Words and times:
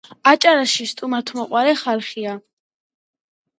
აჭარაში 0.29 0.85
სტუმართმოყვარე 0.91 1.77
ხალხია. 1.83 2.35